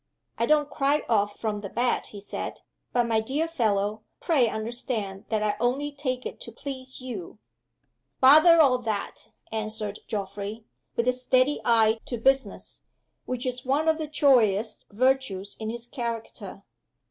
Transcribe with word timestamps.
"I 0.39 0.47
don't 0.47 0.67
cry 0.71 1.03
off 1.07 1.37
from 1.37 1.61
the 1.61 1.69
bet," 1.69 2.07
he 2.07 2.19
said. 2.19 2.61
"But, 2.91 3.05
my 3.05 3.19
dear 3.21 3.47
fellow, 3.47 4.01
pray 4.19 4.49
understand 4.49 5.25
that 5.29 5.43
I 5.43 5.55
only 5.59 5.91
take 5.91 6.25
it 6.25 6.39
to 6.39 6.51
please 6.51 7.01
you." 7.01 7.37
"Bother 8.19 8.59
all 8.59 8.79
that!" 8.79 9.31
answered 9.51 9.99
Geoffrey, 10.07 10.65
with 10.95 11.05
the 11.05 11.11
steady 11.11 11.61
eye 11.63 11.99
to 12.07 12.17
business, 12.17 12.81
which 13.27 13.45
was 13.45 13.63
one 13.63 13.87
of 13.87 13.99
the 13.99 14.07
choicest 14.07 14.87
virtues 14.89 15.55
in 15.59 15.69
his 15.69 15.85
character. 15.85 16.63